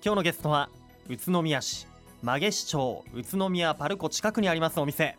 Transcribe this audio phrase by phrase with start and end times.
[0.00, 0.68] 今日のゲストは
[1.08, 1.88] 宇都宮市
[2.22, 5.16] 曲師町宇都宮パルコ近くにありますお店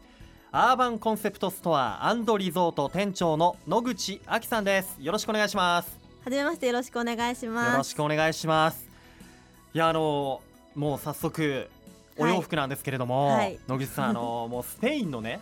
[0.54, 4.96] アーバンコンセプトストアリゾート店長の野口亜樹さんです。
[5.00, 6.00] よろしくお願いします。
[6.24, 7.72] はじめましてよろしくお願いします。
[7.72, 8.88] よろしくお願いします。
[9.73, 10.41] いやあの
[10.75, 11.70] もう早速
[12.18, 13.38] お洋服なんですけれども、はい。
[13.38, 15.41] はい、野口さんあのもうスペインのね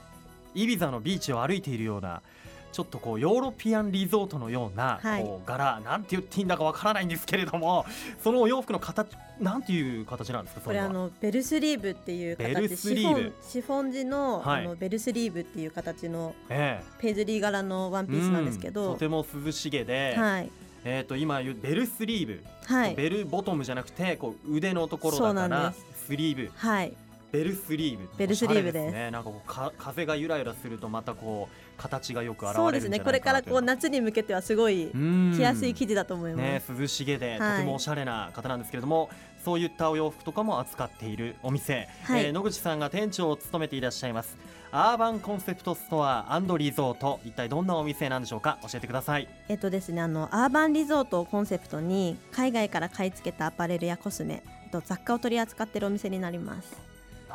[0.56, 2.24] イビザのビーチを歩いているような
[2.72, 7.86] ちょっとこうヨーロピアンリゾートのようなこう柄、なんて言っていいんだかわからないんですけれども
[8.24, 12.78] そのお洋服の形なんていう形なんですかこれあのベルスリーブっていう形。
[12.78, 20.50] シフォンシフォン地の,、あのベルスリーブっていう形のペイズリー柄のワンピースなんですけど、とても涼しげで、はい。
[20.84, 25.74] えー、と今言うベルスリーブ、はい、ベルボトムじゃなくてこう腕のところだから
[26.06, 26.94] スリーブ、はい、
[27.32, 28.10] ベルスリーブ。
[28.18, 29.12] ベルスリーブですね。
[29.12, 33.00] なんかこうか風がゆらゆらするとまたこう形がよく現れるそうですね。
[33.00, 34.92] これからこう夏に向けてはすごい
[35.36, 36.72] 着やすい生地だと思います。
[36.72, 39.10] ね涼しげで、とてもおしゃれな方なんですけれども
[39.46, 44.38] そういったお洋服とかも扱っているお店、はい、えー、野口さんが店長を務めていらっしゃいます
[44.72, 47.22] アーバンコンセプトストアリゾート。
[47.24, 48.58] 一体どんなお店なんでしょうか？
[48.64, 49.28] 教えてください。
[49.48, 56.87] えっとですねあのアーバンリゾートをコンセプトに海外から買い付けたアパレルやコスメと雑貨を取り扱っているお店になります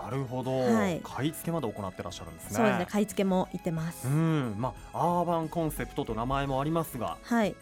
[0.02, 2.56] なるほど、はい、買い付けまで行ってらっしゃるんですね。
[2.56, 2.86] そうですね。
[2.86, 4.08] 買い付けも行ってます。
[4.08, 4.54] うん。
[4.58, 7.16] まあアーバンコンセプトと名前もありますが。
[7.22, 7.54] はい。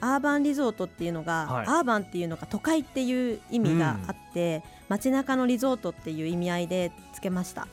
[0.00, 7.66] アーバンリゾートっていうのが、はい、アーバンっていうのが都会っていう意味があって、うん、街中のリゾートっていう意味合いでつけました。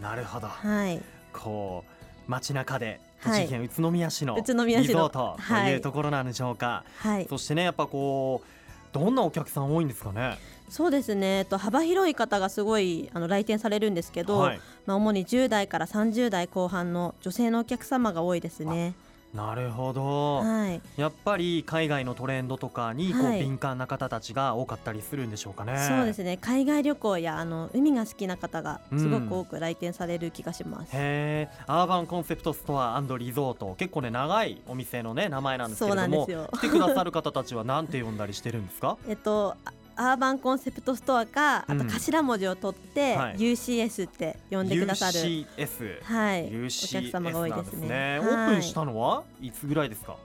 [0.00, 0.48] なるほど。
[0.48, 1.00] はい。
[1.32, 8.48] こう街中で栃木県宇都宮市のリゾートというところなんでしょうか、はい、そしてねやっぱこう
[8.92, 10.38] どんなお客さん多いんですかね？
[10.70, 11.44] そうですね。
[11.44, 18.94] と幅広い方がすごいあの来店されるんですけど、はい、まあ、主に10代から30代後半の女性のお客様が多いですね。
[19.34, 26.36] なるほど、はい、やっぱり海外のトレンドとかにこう敏感な方たちが多かったりするんでしょうかね、はい、そうですね。
[26.36, 33.74] 海外旅行やあの海が好きな方がすごく多く来店される気がします、うん、へアーバンコンセプトストアリゾート。
[33.78, 38.98] 結構ね長いお店のね名前なんですけれども来てくださる方たちは何て呼んだりしてるんですか？
[39.06, 39.54] えっと
[40.00, 45.18] アーバンコンセプトストアかあと頭文字を取って、はい、UCS って呼んでくださる。
[45.18, 46.50] UCS はい。
[46.50, 50.16] UCS お客様が多いですね、ね、オープンしたのはいつぐらいですか？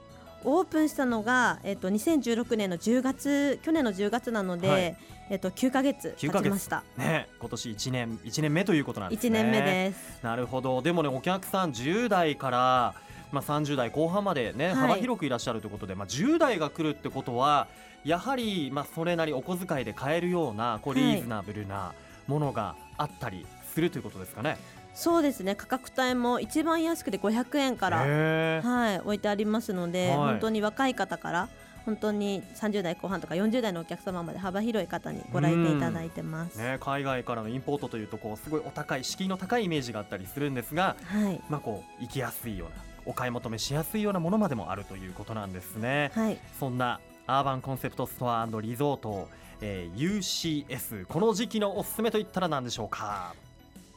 [0.46, 4.98] オープンしたのが、えっと、2016年の10月去年の10月なので、はい、
[5.30, 6.84] えっと、9か月経ちました。
[6.98, 9.40] ね今年1年1年目ということなんですね。
[9.40, 10.24] 1年目です。
[10.24, 10.82] なるほど。
[10.82, 12.96] でもねお客さん10代から
[13.36, 17.68] まあ、30代後半までね、はい、幅広くいらっしゃるということで、まあ、10代が来るってことは
[18.06, 21.94] やはりまあそれなりお小遣いで買えるようなこうリーズナブルな
[22.28, 24.58] ものがあったりするということですかね。
[24.94, 25.56] そうですね。
[25.56, 31.50] 価格帯も一番安くて500円から、はい、置いてありますので、はい、本当に若い方から
[31.86, 46.12] 本当に30代後半とか40代のお客様まで幅広い方にご来店いただいてます、ね、海外からのインポートというとこうすごいお高い敷居の高いイメージがあったりするんですが、はい、まあこう行きやすいようなお買い求めしやすいようなものまでもあるということなんですね。
[46.16, 49.28] はい、そんなアーバンコンセプトストアリゾート、
[49.62, 53.34] えー、UCS この時期のおすすめといったら何でしょうか？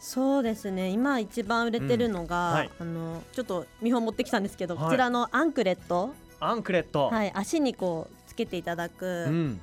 [0.00, 0.91] そうですね。
[0.91, 2.54] 今一番売れてるのが、うん。
[2.54, 6.14] はい、あのちょっと見本持ってきたんですけど、はい、こちらのアンクレット。
[6.40, 7.08] アンクレット。
[7.08, 7.32] はい。
[7.34, 9.60] 足にこうつけていただく、うん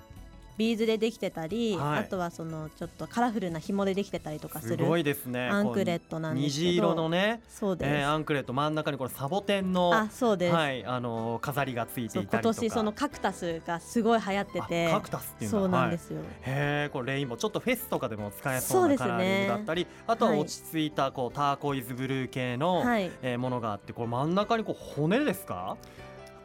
[0.58, 5.48] ビーズでできてたり、はい、あとはそのちょっとカラフルな紐でできてたりとかするすごいですね。
[5.48, 12.38] アンクレットなんですけど虹色のねそうです、えー、アンクレット真ん中にこれサボテンのあそうです、はい、あの飾りがついていたりとか。
[12.40, 25.78] 今年そのカクタスがすごい流行っててカクタスっていうそうなんですよ、はい、へえこれレインボーちょっとフェスとかでも使えそうなカラーリングだったり、ね、あとは落ち着いたこうターコイズブルー系の、はい、えー、ものがあってこれ真ん中にこう骨ですか？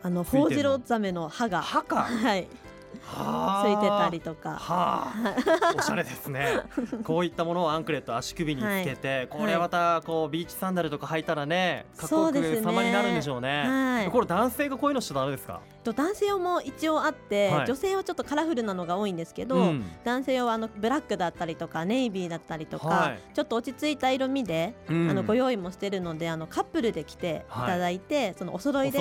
[0.02, 0.24] あの。
[0.24, 1.62] ホウジロザメの歯が。
[1.62, 2.02] 歯か。
[2.22, 2.48] はい
[2.92, 6.62] ついてたりとか、はあ、おしゃれですね。
[7.04, 15.60] こういったものをアンクレット足首につけて、はい、これまたこうビーチサンダルとか履いたらねかっこよく様になるんでしょうね、はい、これ男性がこういうのしちゃダメですか？
[15.82, 27.52] と男性用も一応あって、はい、女性はちょっとカラフルなのが多いんですけど、うん、男性用はあのブラックだったりとかネイビーだったりとか、はい、ちょっと落ち着いた色味で、うん、あのご用意もしてるのであのカップルで来てい。
[27.70, 28.98] ただいて、はい、そのお揃いで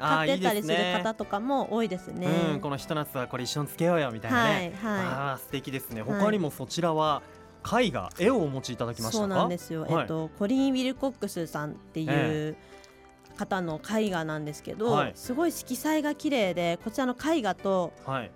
[0.00, 2.26] 買ってたりする方とかも多いですね。
[2.26, 2.52] いいすね。
[2.54, 6.02] うん、このひと夏はこれ一緒につけようよみたいなね、あ素敵ですね。
[6.02, 7.22] 他にもそちらは、
[7.64, 12.71] 絵画絵をお持ちいただきましたそうなんですよ、えっとコリン・ウィルコックスさんっていう、えー
[13.42, 18.30] 方の絵画なんですけど、はい、すごい色彩が綺麗でこちらの絵画と、はい、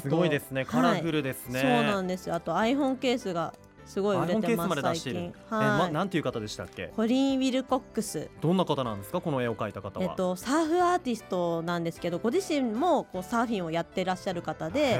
[0.00, 0.64] すごいですね。
[0.64, 2.34] カラフルですね、はい、そうなんですよ。
[2.34, 3.52] あと iPhone ケースが
[3.86, 5.32] すごい売れてます最近。
[5.48, 6.92] はい、ま、なんていう方でしたっけ？
[6.94, 8.28] コリン・ウィルコックス。
[8.42, 9.20] どんな方なんですか？
[9.20, 14.96] この絵を描いた方は、えっと、サーフアーティストなんですけどご自身もこうサーフィンをやってらっしゃる方で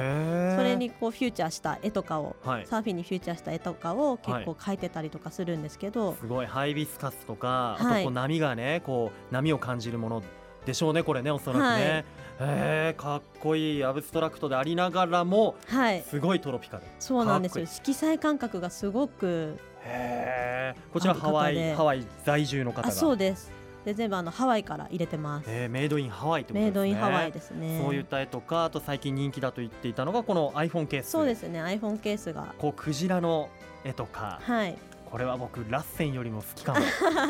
[0.55, 6.45] それにこうフューチャーした絵とかを、はい、サーフィンにフューチャーした絵とかを結構描いてたりとかするんですけど、はい、すごい。
[6.45, 10.23] ハイビスカスとか、あとこう波がねこう波を感じるもの
[10.65, 12.05] でしょうねこれねおそらくね、はい、
[12.39, 23.57] えー、かっこいいアブストラクトでありながらも、はい、すごいトロピカルそうなんですよ色彩感覚がすごくへえこちらハワイハワイ在住の方がそうです
[23.87, 25.45] で全部あのハワイから入れてます。
[25.47, 26.65] えー、メイドインハワイってことですね。
[26.65, 27.79] メイドインハワイですね。
[27.81, 31.11] そういった絵とかあと最近人気だと言っていたのがこの iPhone ケース。
[31.11, 32.53] そうですね iPhone ケースが。
[32.57, 33.47] こうクジラの
[33.85, 34.41] 絵とか。
[34.43, 34.77] はい。
[35.09, 36.79] これは僕ラッセンよりも好きかも。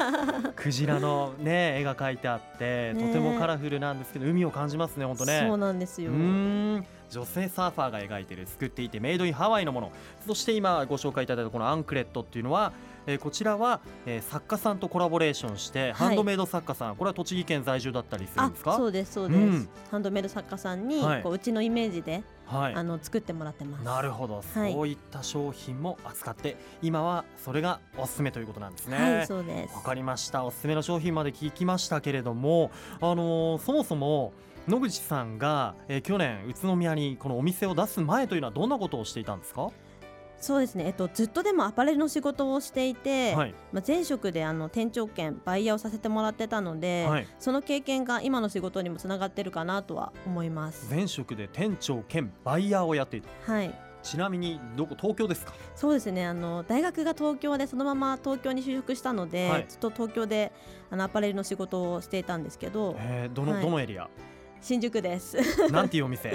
[0.55, 5.45] クジラのね絵が描いてあってとてもカラフルなんですけど海を感じますね本当ね。
[5.47, 6.11] そうなんですよ。
[6.11, 9.91] 女性サーファーが描いてる作っていてメイドインハワイのもの。
[10.25, 12.73] そして今ご紹介いただいたこのアンクレットっていうのは
[13.09, 16.97] えー、こちらは、えー、作家さんとコラボレーションして、はい、ハンドメイド作家さん。
[16.97, 18.75] これは栃木県在住だったりするんですか？
[18.75, 23.83] そうですそうです、うん、ハンドメイド作家さんに、はい、こううちのイメージで、はい、あの作ってもらってます。
[23.83, 28.97] なるほど、そういった商品も扱って今はそれがおすすめということなんですね。
[29.17, 29.75] はいそうです。
[29.75, 30.45] わかりました。
[30.45, 32.71] おすすめの商品まで聞きましたけれども
[33.01, 34.33] あのー、そもそも
[34.67, 39.69] 野口さんが、えー、去年宇都宮にこのお店を出す前というのはどんなことをしていたんですか？
[40.39, 50.93] そうですね、えっと、ずっとでもアパレルの仕事をしていて、はい、まあ、前職であの店長兼バイヤーをさせてもらってたので、はい、その経験が今の仕事にもつながってるかなとは思います。
[50.93, 53.73] 前職で店長兼バイヤーをやっていた、はい、
[54.03, 55.53] ちなみにどこ東京ですか？
[55.75, 56.25] そうですね。
[56.25, 60.51] あの大学が東京でそのまま東京に就職したので、はい、ずっと東京で
[60.91, 64.07] あのアパレルの仕事をしていたんですけど、えー、どの、どのエリア
[64.61, 65.37] 新宿です
[65.71, 66.33] なんていうお店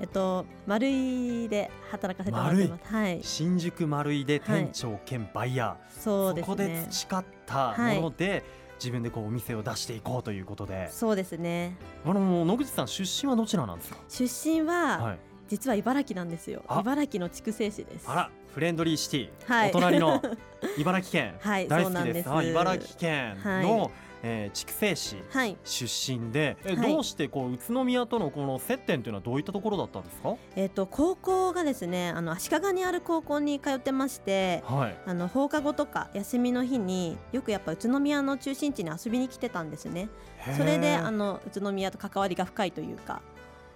[0.00, 2.94] えっと、丸井で働かせてもらってます。
[2.94, 8.42] はい、新宿丸井で店長兼バイヤー、はい、そうです、ね、そこで培ったもので、はい、
[8.76, 10.88] 自分でこうお店を出していこうということで。
[10.90, 11.76] そうですね。
[12.06, 13.98] あの野口さん出身はどちらなんですか？
[14.08, 15.18] 出身は、はい、
[15.48, 16.62] 実は茨城なんですよ。
[16.70, 18.08] 茨城の筑西市です。
[18.08, 20.22] あら、フレンドリーシティ、はい、お隣の
[20.78, 22.12] 茨城県、はい、大好きです。
[22.14, 23.90] です茨城県の、はい
[24.22, 25.16] えー、筑西
[25.64, 40.08] 市出身で、はい、えどうしてこう宇都宮とのこの接点というのはどういったところだったんですか、えーと、高校がですねあの足利にある高校に通ってまして、はい、あの放課後とか休みの日によくやっぱ宇都宮の中心地に遊びに来てたんですね。
[40.56, 43.20] それであの宇都宮と関わりが深いというか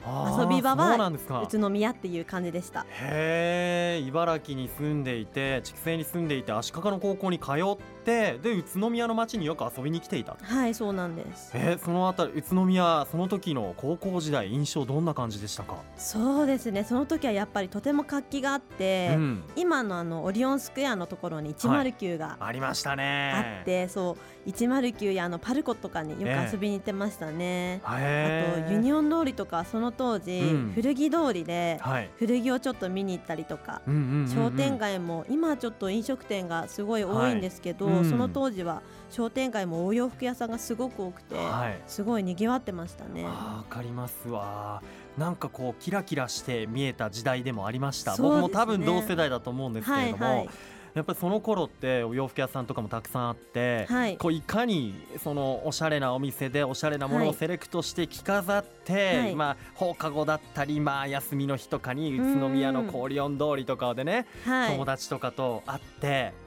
[0.07, 1.11] 遊び場は
[1.43, 2.87] 宇都宮っていう感じでした。
[2.91, 11.51] へえ茨城に住んでいて筑西に住んでいて足利の高校に通ってで宇都宮の町によく遊びに来ていたはいそうなんです。
[11.55, 15.77] えー、そのあたり宇都宮その時の高校時代印象どんな感じでしたか？
[15.97, 16.85] そうですね。
[16.85, 23.59] その時はやっぱりとても活気があって、うん、今のあのオリオンスクエアのところに109が、はい、ありましたね。
[23.59, 24.17] あってそ
[24.47, 31.81] う109やあのパルコとかによく遊びに行ってましたね、えー、あとユニオン通りとかその当時、うん、古着通りで、
[32.19, 33.83] 古着をちょっと見に行ったりとか、
[34.33, 43.25] 商店街も今はちょっと飲食店がすごい多いんですけど、はいうん、その当時は商店街もお洋服屋さんがすごく多くて、はい、すごい賑わってましたね。
[43.25, 44.83] わかりますわ。
[45.17, 50.49] なんかこうキラキラして見えた時代でもありました、ね、僕も多分同世代だと思うんですけれども、はいはい
[50.95, 66.45] やっぱりその頃ってお洋服屋さんとかもたくさんあって、はい、こういかにそのおしゃれなお店でおしゃれなものをセレクトして着飾って、はい、まあ放課後だったり、まあ、休みの日とかに宇都宮の氷オン通りとかでね、友達とかと会って。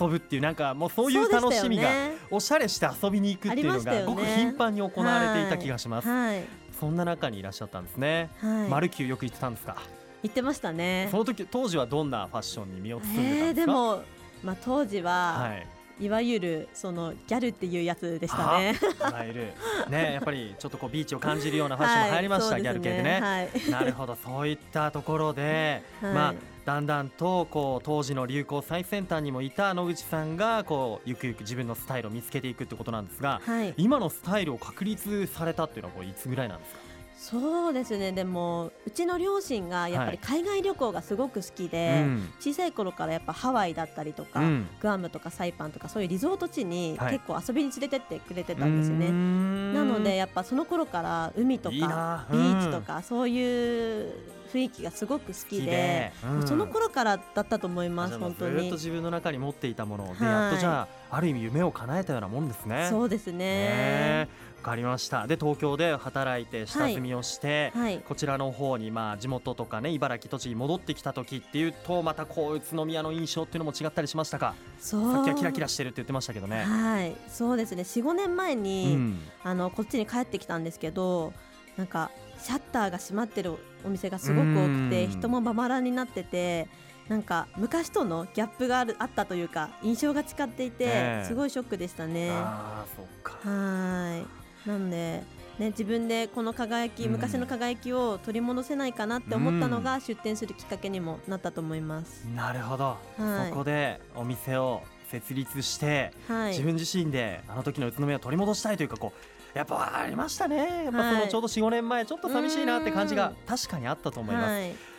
[0.00, 1.88] 遊ぶっていうなんかもうそういう楽しみが
[2.32, 6.42] おしゃれして遊びに行くっていうのがごく頻繁に行われていた気がします、はい、
[6.80, 9.76] そんな中にいらっしゃったんですね、はい、マルキューよく行ってたんですか？
[10.22, 11.08] 言ってましたね。
[11.10, 14.02] その時当時はどんなファッションに身を包んでたんですか、えー、でも、
[14.42, 15.66] まあ、当時は、はい。
[16.00, 18.76] いわゆるそのギャルっていうやつでしたね。
[19.00, 19.52] いわゆる。
[19.88, 23.20] ねやっぱりちょっとこうビーチを感じるようなファッションも流行りました、はい、ギャル系でね。
[23.20, 26.34] はい、なるほどそういったところで、はい、まあ
[26.64, 33.40] だんだんとこう当時の流行最先端にもいた野口さんがこうゆくゆく自分のスタイルを見つけていくってことなんですが、
[33.76, 36.80] 今のスタイルを確立されたっていうのはこういつぐらいなんですか？
[37.18, 38.12] そうですね。
[38.12, 54.14] でもうちの両親がやっぱり海外旅行がすごく好きで、はいうん、小さい頃からやっぱハワイだったりとか、うん、グアムとかサイパンとかそういうリゾート地に結構遊びに連れてってくれてたんですね、はい、なのでやっぱその頃から海とかビーチとかそういう
[54.52, 58.60] 雰囲気がすごく好きで、うん、その頃からだったと思います本当に。
[58.62, 62.86] ずっと自分の中に持っていたもので、はい、やっとじゃあある意味夢を叶えたようなもんですね。
[62.88, 64.28] そうですね
[64.62, 65.26] かりました。
[65.26, 67.94] で東京で働いて下積みをして、はい。
[67.94, 74.54] はい、こちらの方にまあ地元とかね茨城栃木戻ってきた時っていうとまたこう宇都宮の印象っていうのも違ったりしましたか？
[74.78, 75.12] そう。
[75.12, 76.64] さっきはキラキラしてるって言ってましたけどね。
[76.64, 77.16] はい。
[77.28, 77.82] そうですね。
[77.82, 81.32] 45年前に、うん、あのこっちに帰ってきたんですけど
[81.76, 82.10] なんか
[82.42, 86.68] シャッターが閉まってるお店がすごく多くて人もまばらになってて
[87.08, 92.30] なんか昔とのギャップがあるあったというか印象が違っていて、すごいショックでしたね。
[92.32, 93.48] あそっか。
[93.48, 95.22] はいなんで
[95.58, 102.26] ね、自分でこの輝き、昔の輝きを取り戻せないかなって思ったのが出店するきっかけにもなったと思います。
[102.36, 110.84] なるほど、はい、そこでお店を設立して、はい、自分自身であの時の宇都宮を取り戻したいというかこうやっぱありましたね。
[110.84, 114.97] やっぱそのちょうど45年前ちょっと寂しいなって感じが確かにあったと思います。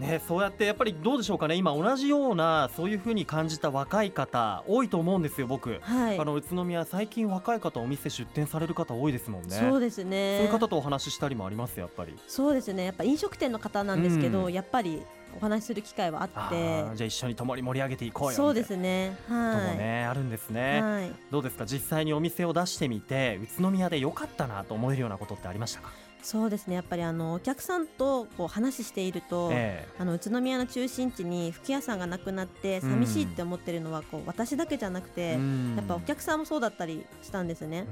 [0.00, 1.54] はいね、そうやってやっぱりどうでしょうかね。
[1.54, 9.50] 今同じようなそういうふうに感じた若い方多いと思うんですよ僕、はい、あの宇都宮最近若い方お店出店される方多いですもんね。
[9.50, 10.38] そうですね。
[10.38, 12.16] そういう方とお話ししたりもありますやっぱり。
[12.26, 12.84] そうですね。
[12.84, 15.02] やっぱ飲食店の方なんですけど、うん、やっぱり
[15.36, 16.96] お話しする機会はあって。
[16.96, 19.16] じゃあ一緒に共に盛り上げていこうよそうですね。
[19.28, 19.66] はい。
[19.66, 21.66] ともねあるんですね、はい、どうですか？
[21.66, 25.90] 実際にお店を出してみて宇都宮で良かったなと思えるようなことってありましたか？
[26.22, 26.74] そうですね。
[26.74, 35.38] やっぱりあのお客さんとこう話していると、えー、あの宇都宮の中心地に吹き屋さんがなくなって寂しいって思ってるのはこう私だけじゃなくて、や
[35.82, 37.86] っぱお客さんもそうだったりしたんですね。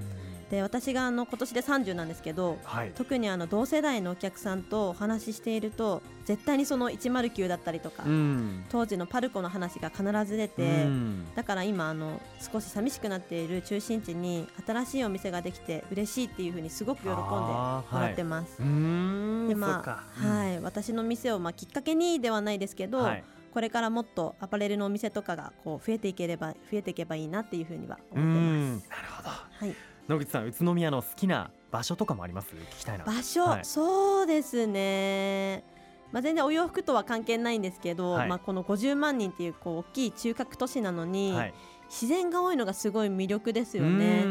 [0.50, 18.62] で私があの今年で30なんですけど、はい、特にあの同世代のお客さんとお話ししていると絶対にその109だったりとか、うん、当時のパルコの話が必ず出て、うん、だから今あの少し寂しくなっている中心地に新しいお店ができて嬉しいっていうふうにすごく喜んでもらってます。
[18.62, 23.25] はい、でまあ、はい、私の店をまあきっかけにではないですけど、はい。
[23.52, 28.88] これからもっとアパレルのお店とかがこう増えていければ増えていけばいいなっていうふうには思ってます。
[28.88, 29.28] なるほど。
[29.31, 29.75] はい。
[30.09, 32.49] 野口さん宇都宮の好きな場所とかもあります？
[32.55, 33.05] 聞きたいな。
[33.05, 35.62] 場所、はい、そうですね。
[36.12, 41.55] まあ、全然お洋服とは関係ないんですけど、はい、まあ、この50万人っていうこう大きい中核都市なのに、はい、
[41.91, 44.25] 自然が多いのがすごい魅力ですよね。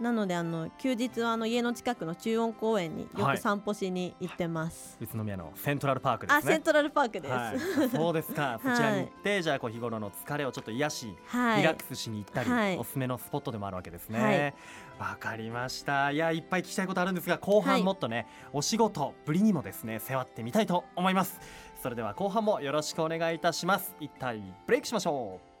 [0.00, 6.38] なのであの休日はあの家の近くの中央公園によく散歩しに行ってます、はい、宇都宮のセントラルパークですね。
[6.38, 8.60] あセントラルパークです、はい、そうですか。
[8.62, 14.54] そちらに行って、じゃあこう日頃の疲れをちょっと癒し、リラックスしに行ったり、おすすめのスポットでもあるわけですね。
[14.98, 16.10] わ、かりました。
[16.10, 21.40] いやいっぱい聞きたいことあるんですが後半もっとね、お仕事ぶりにもですね背負ってみたいと思います。
[21.82, 23.94] それでは後半もよろしくお願いいたします。
[24.00, 25.51] 一体ブレイクしましょう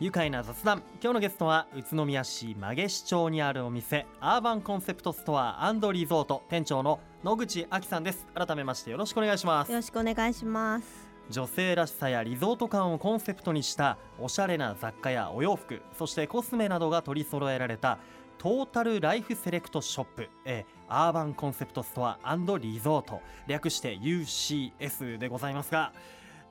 [0.00, 0.82] 愉快な雑談。
[1.00, 8.26] 今日のゲストは宇都宮市曲市町にあるお店アーバンコンセプトストアリゾート店長の野口亜紀さんです。
[8.34, 9.70] 改めましてよろしくお願いします。
[9.70, 11.06] よろしくお願いします。
[11.30, 17.98] 女性らしさやリゾート感をコンセプトにしたおしゃれな雑貨やお洋服そしてコスメなどが取り揃えられた
[18.38, 22.18] トータルライフセレクトショップ、えアーバンコンセプトストア
[22.60, 23.20] リゾート。
[23.46, 25.92] 略して UCS でございますが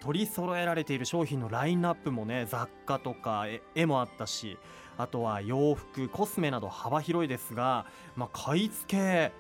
[0.02, 4.58] 取り揃えられている商品のラインナップもね雑貨とか絵もあったし
[4.98, 9.32] あとは洋服コスメなど幅広いですが、まあ、買い付け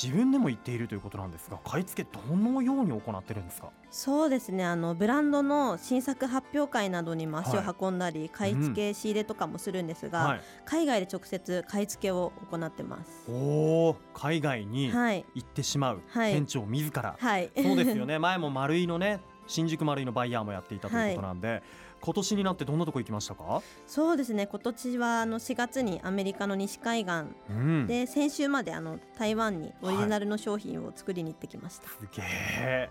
[0.00, 3.70] 自分でも言っているということなんですが買い付けどのように行ってるんですか？
[3.90, 4.64] そうですね。
[4.64, 10.26] あのブランドの新作発表会などにも足を運んだり、はい、買い付け仕入れとかもするんですが、うん。
[10.28, 13.28] はい、海外で直接買い付けを行ってます。
[13.28, 18.18] お海外に行ってしまう、はい、店長自ら、はい、そうですよね。
[18.20, 21.62] 前も丸いのね新宿マルイのバイヤーもやっていたということなんで、はい、
[22.00, 23.62] 今年になってどんなとこ行きましたか？
[23.86, 24.46] そうですね。
[24.46, 27.12] 今年はあの4月にアメリカの西海岸、
[27.50, 32.90] うん、で先週まであの台湾にオリジナルの商品を作りに行ってきました、はい、すげえ。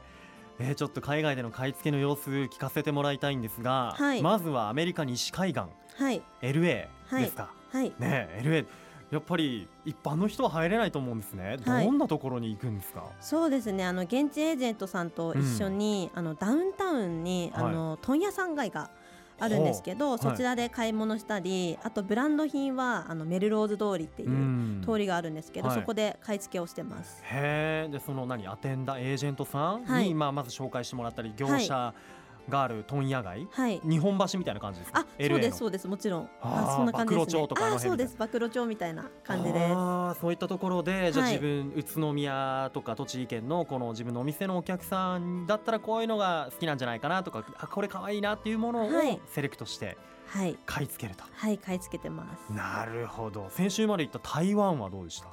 [0.61, 5.63] えー、ちょっと海外での買い付けの様子聞かせてもらいたいんですが、はい、まずはアメリカ西海岸、
[5.95, 8.65] はい、LA ですか、はい、ね LA
[9.11, 13.05] やっぱり一般の人は入れないと思うんですね、はい、どんなところに行くんですか？
[13.19, 13.83] そうですね。
[13.85, 18.91] あの現地エージェントさんと一緒に、うん、あのダウンタウンに、あの問屋さん街が
[19.39, 27.23] あるんですけど、そちらで買い物したり、あとブランド品はあのメルローズ通りっていう通りがあるんですけど、そこで買い付けをしてます。
[27.23, 32.18] へえ、でその何アテンダエージェントさんに、はい、まあまず紹介してもらったり業者、はい
[32.49, 34.99] がある問屋街、はい、日本橋みたいな感じですか？
[34.99, 36.29] あ、そうですそうですもちろん。
[36.41, 37.43] あ、そんな感じです、ね。
[37.61, 38.17] あ、そうです。
[38.17, 39.73] 暴露町みたいな感じです。
[39.75, 48.89] あ、そういったところで、じゃあ自分、宇都宮とか栃木県のこの自分のお店のお客さんだったらこういうのが好きなんじゃないかなとか、あ、これ可愛いなっていうものを
[49.27, 49.97] セレクトして。
[50.27, 51.23] はい、買い付けると。
[51.33, 52.53] はい、買い付けてます。
[52.53, 53.47] なるほど。
[53.49, 55.27] 先週まで行った台湾はどうでした？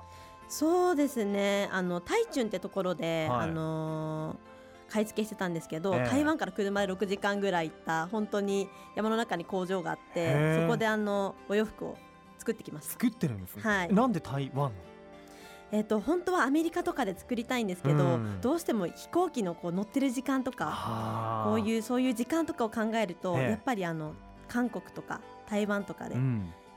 [0.49, 1.69] そうですね。
[1.71, 4.56] あの台中ってところで、はい、あのー
[4.89, 11.97] 買い付けしてたんですけど、えー、台湾から車で6時間ぐらい行った本当に山の中に工場があってそこであのお洋服を
[12.39, 14.73] 作ってきます作ってるんです、ね、はい、なんで台湾？
[15.73, 24.15] えーと、本当はアメリカとかで作りたいんですけど、うん、どうしても飛行機のこう乗ってる時間とかこういうそういう時間とかを考えると、ええ、やっぱりあの
[24.47, 26.15] 韓国とか台湾とかで、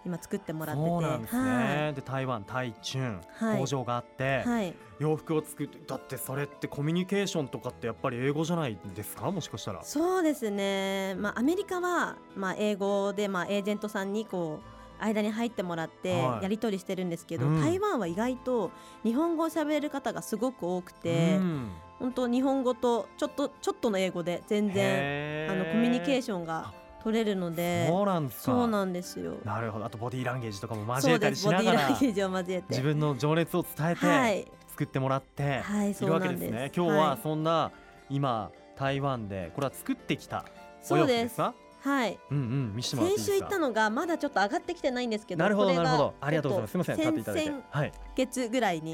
[0.06, 3.20] 今作ってもらってて、そうなんですね、はい、で台湾台中
[3.58, 9.30] 工場があって、はい、洋服を作ってだってそれってコミュニケーションとかってやっぱり英語じゃないですか？
[9.30, 9.84] もしかしたら。
[9.84, 14.62] そうですね、まあ、アメリカは、まあ、英語で、まあ、エージェントさんにこ
[15.02, 18.72] う間に入ってもらってやり取りしてるんですけど、はいうん、台湾は意外と
[19.04, 29.38] 日本語を喋れる方がすごく多くて、うん、本当日本語とちょっとちょっとの英語で全然あのコミュニケーションが取れるのでそうなんですそうなんですよ。
[29.46, 29.86] なるほど。
[29.86, 35.64] あとボディーランゲージとかも交えたりしながら自分の情熱を伝えて作ってもらって
[36.02, 37.72] いるわけですね、はい、今日はそんな
[38.10, 40.46] 今台湾でこれは作ってきた
[40.90, 41.54] お洋服ですか？
[41.82, 42.20] はい。
[42.30, 46.14] うんうん、先週行ったのがまだちょっと上がってきてないんですけど、なるほどなるほど。
[46.20, 46.72] ありがとうございます。
[46.72, 47.54] すみません、立っていただいて。
[47.70, 47.92] はい。
[48.16, 48.94] 月ぐらいに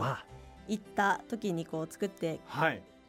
[0.68, 2.40] 行った時にこう作って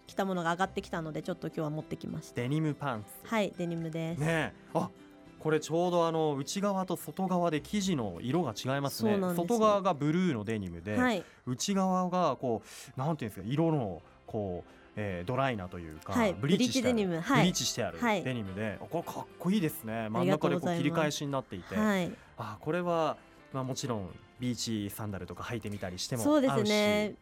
[0.07, 0.13] はい。
[0.13, 2.41] 来たものが上がってきたのでちょっと今日は持ってきました。
[2.41, 3.29] デニムパンツ。
[3.29, 4.19] はいデニムです。
[4.19, 4.91] ねあ
[5.39, 9.19] これちょうどあの内側と外側で生地の色が違いますね。
[9.35, 12.63] 外側がブルーのデニムで、はい、内側がこ
[12.97, 20.09] うなんていうんですか色のこうえー、ドライなというか、はい、ブリーチしてあるブリーチしてあるデニムで、これかっこいいですね。
[20.09, 23.19] 真ん中でこう切り返しになっていて、はい、あこれは、
[23.53, 24.09] まあ、もちろん
[24.41, 27.15] ビーチサンダルとか履いてみたりしてもそうですね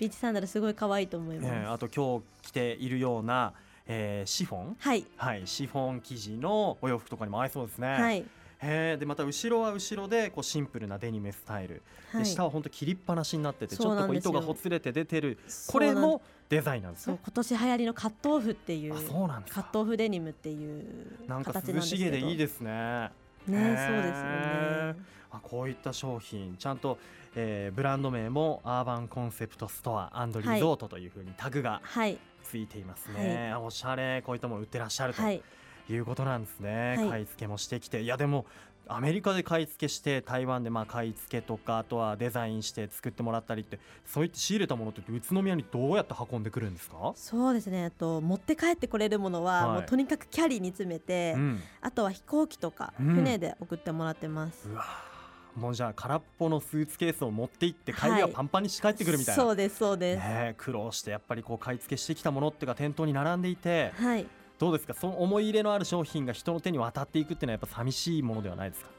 [0.00, 3.52] ビーチサンダルすごい可愛いと思います、ね、あと今日着ているような
[3.92, 7.88] えー、シフォン、はい、はい、シフォン生地のお洋服とかにも合いそうですね。
[7.88, 8.24] はい。
[8.62, 17.18] へでまた後ろは後ろでこうシンプルなデニムスタイル、はい、で下は本当切りっぱなしになっててちょっとこう糸がほつれて出てるこれもデザインなんですね。
[17.20, 22.70] 今年流行りのカットオフっていうそうなんですカットオフデニムっていうなんか涼しげでいいですね。
[22.70, 23.10] ね
[23.46, 24.24] そうですよ
[24.92, 25.20] ね。
[25.32, 26.98] あこういった商品ちゃんと、
[27.34, 31.80] えー、ブランド名もアーバンコンセプトストアリゾートというふうにタグが
[32.42, 35.42] ついていますね、はい、おしゃれこういったもの売ってらっしゃるとい。
[35.96, 38.02] うことなんですね、はい、買い付けもしてきて。
[38.02, 38.46] いやでも
[38.86, 47.12] アメリカで買い付けして台湾でまあ買い付けとかあとはデザインして作ってもらったりってそういって仕入れたものって宇都宮にどうやって運んでくるんですか？
[47.14, 47.90] そうですね。
[47.90, 54.68] と持って帰ってこれるものは、はい、もうとにかくキャリーに詰めて、うん、あとは飛行機とか船で送ってもらってます。
[54.68, 54.84] うん、うわ
[55.56, 64.26] もうじゃあ空っぽのスーツケースを持って行って帰りはパンパンにして帰ってくるみたいな、はい、そうですそうです、ね、苦労してやっぱりこう買い付けしてきたものっていうか店頭に並んでいて、はい、
[64.58, 64.94] どうですか？
[64.94, 68.90] その思い入れのある商品が人の手に渡っていくっていうのはやっぱ寂しいものではないですか？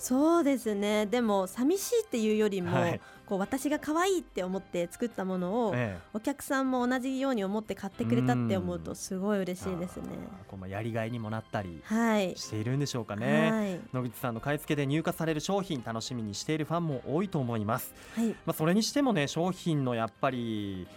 [0.00, 1.04] そうですね。
[1.04, 10.04] でも寂しいっていうよりも、はい、こう私が可愛いって思って作ったものを、ええ、お客さんも同じように思って買ってくれたって思うとすごい嬉しいですね。
[10.48, 11.82] こうやりがいにもなったり
[12.34, 17.92] しているんでしょうかね、はい、野口さんの買い付けで入荷される商品楽しみにしているファンも多いと思います。
[18.16, 20.88] はい、まあそれにしてもね商品のやっぱり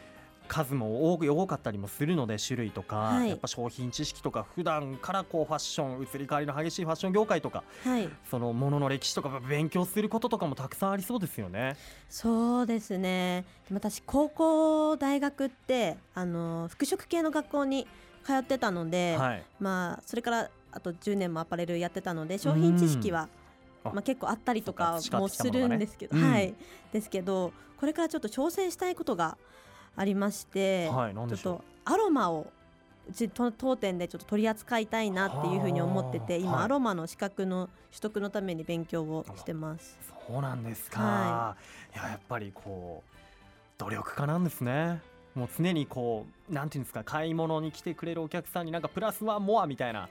[0.54, 11.76] 数も多く多かったりもするので種類とか、はい、やっぱ商品知識とか普段からこうファッション移り変わりの激しいファッション業界とか、はい、そのものの歴史とか勉強することとかもたくさんありそうですよね。
[12.08, 13.46] そうですね。
[13.72, 17.88] 私高校大学ってあの服飾系の学校に
[18.24, 23.28] 通ってたので、はい、まあそれからあと10年もアパレルやってたので商品知識は、
[23.84, 26.54] まあ、結構あったりとかもするんですけど、ねうん、はい。
[26.92, 29.36] ですけどこれからちょっと挑戦したいことが
[29.95, 32.47] ありまして、はい、ちょっとアロマを
[33.10, 39.97] うち当店でちょっと取り扱いたいなっていうふうに思ってて今、はい、アロマの資格の取得のために勉強をしてます。
[40.27, 41.58] そうなんですか、は
[41.93, 43.13] い、いややっぱりこう
[43.77, 45.01] 努力家なんですね。
[45.36, 50.08] もう常にこうなんていうんですか買い物に来てくれるお客さんになんかプラスワンモアみたいな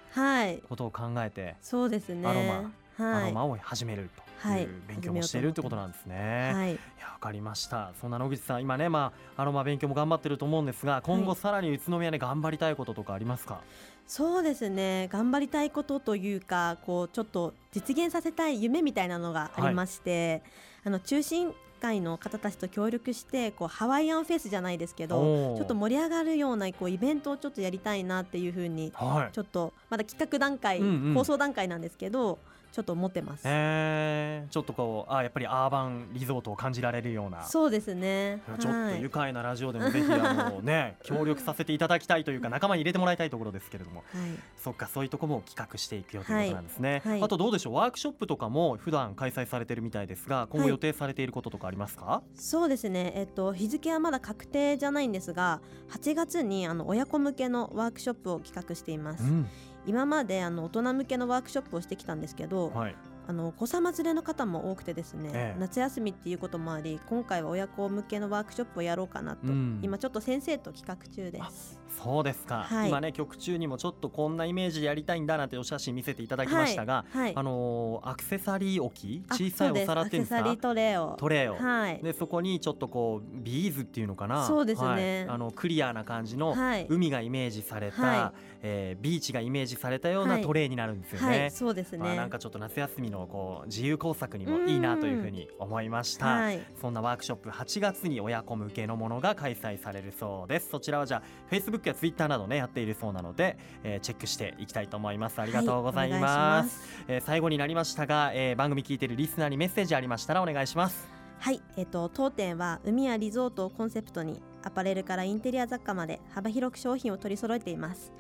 [0.69, 2.29] ことを考えて、はい、そうですね。
[2.29, 2.67] アロマ、はい、
[2.99, 4.11] アロマを始める
[4.43, 6.53] という勉強もしているということなんですね。
[6.55, 7.93] はい、いやわかりました。
[8.01, 13.61] そんな野口さん今ねまあアロマ勉強も頑張ってると思うんですが今後さらに宇都宮で頑張りたいこととかありますか？
[14.07, 15.09] そうですね。
[15.13, 20.43] 頑張りたいことというかこうちょっと実現させたい夢みたいなのがありまして、はい、
[20.87, 32.39] あの中心会の方たちと協力してこうハワイアンフェスじゃないですけどちょっと盛り上がるようなこうイベントをちょっとやりたいなっていうふうに、はい、ちょっとまだ企画段階、うんうん、放送段階なんですけど
[32.73, 33.43] ちょっと思ってます。
[33.45, 37.43] えー、ちょっとこうあやっぱりアーバンリゾートを感じられるような。
[37.45, 38.41] そうですね。
[38.59, 47.03] ちょっと愉快なラジオでもぜひあのね 協力させていただきたいというか仲間に入れてもらいたいところですけれども、はい、そっかそういうところも企画していくよということなんですね。
[47.05, 47.75] はいはい、あとどうでしょう？
[47.75, 52.23] ワークショップとかも普段開催されてるみたいですが今後予定されていることとかありますか？
[52.35, 53.13] そうですね。
[53.15, 59.25] えっと日付はまだ確定じゃないんですが、8月にあの親子向けのワークショップを企画しています。
[59.25, 59.47] うん
[59.87, 71.81] 今まであの大人向けのワークショップをしてきたんですけど、はい、あのお子様連れの方も多くてですね、ええ、夏休みっていうこともあり今回は親子向けのワークショップをやろうかなと、うん、今ちょっと先生と企画中です。
[71.93, 77.23] そうですか、はい、今ね曲中にもちょっとこんなイメージでやりたいんだなんてお写真見せていただきましたが、はい。
[77.25, 79.51] はい、あのー、アクセサリー置き？
[79.51, 80.57] 小さいお皿っていうんですか？
[80.57, 81.17] トレーを。
[81.17, 84.47] トレーを、はい、でそこにちょっとこうビーズっていうのかな？
[84.47, 86.57] そうですね、あのクリアな感じの
[86.89, 100.69] 海がイメージされた、はい、えー、ビーチがイメージされたようなトレーになるんですよね、そうですね、まあ、なんかちょっと夏休みのこう自由工作にもいいなというふうに思いました、そんなワークショップ8月に親子向けのものが開催されるそうです。
[100.71, 105.41] そちらはじゃあ Facebook や Twitter などねやっているそうなので、えー、チェックしていきたいと思います。
[105.41, 111.09] ありがとうございます,、はい、えー、最後になりましたが、えー、番組聞いているリスナーにメッセージありましたらお願いします。
[111.39, 118.13] はい、えっ、ー、と当店は海やリゾートをコンセプトにアパレルからインテリア雑貨まで幅広く商品を取り揃えています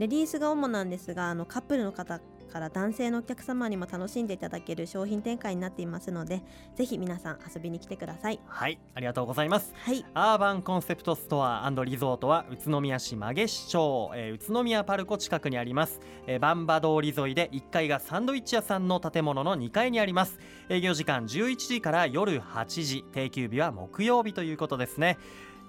[0.00, 6.42] レディースが主なんですがあのカップルの方から男性のお客様にも楽しんでいただける商品展開になっていますので
[6.74, 8.40] ぜひ皆さん遊びに来てください。
[8.46, 20.38] はいありがとうございます、はい、アーバンコンセプトストアリゾートは宇都宮市曲市町、えー、宇都宮パルコ近くにあります、えー、バンバ通り沿いで1階がサンドイッチ屋さんの建物の2階にあります。
[20.70, 23.04] 営業時間11時から夜8時。
[23.12, 25.18] 定休日は木曜日ということですね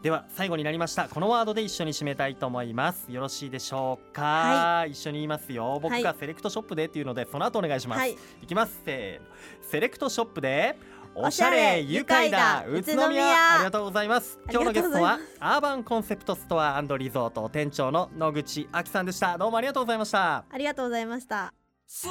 [0.02, 1.08] では最後になりました。
[1.08, 3.12] このワードで一緒に締めたいと思います。
[3.12, 5.80] よろしいでしょうか、はい、一緒に言いますよ。
[5.80, 8.82] 僕がセレクトショップでっていうのでその後お願いします、はい、いきます。
[8.84, 9.70] せー。
[9.70, 10.76] セレクトショップで
[11.14, 14.40] おしゃれ愉快だ宇都宮ありがとうございます。
[14.50, 19.38] 今日のゲストはアーバンコンセプトストアリゾート店長の野口亜紀さんでした。
[19.38, 20.46] どうもありがとうございました。
[20.50, 21.54] ありがとうございました。
[21.86, 22.10] 住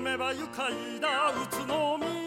[0.00, 2.17] めば愉快だ宇都宮